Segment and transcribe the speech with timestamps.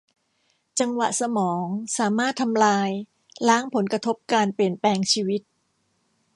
[0.79, 1.65] จังหวะสมอง
[1.97, 2.89] สามารถทำลาย
[3.47, 5.41] ล้างผลกระทบการเปลี่ยนแปลงชีวิต